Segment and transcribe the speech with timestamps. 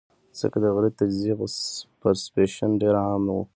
[0.39, 1.33] ځکه د غلطې تجزئې
[2.01, 3.39] پرسپشن ډېر عام وي-